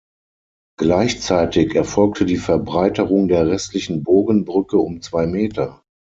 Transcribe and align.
Gleichzeitig 0.79 1.75
erfolgte 1.75 2.25
die 2.25 2.37
Verbreiterung 2.39 3.27
der 3.27 3.45
restlichen 3.47 4.01
Bogenbrücke 4.01 4.79
um 4.79 4.99
zwei 5.03 5.27
Meter. 5.27 5.83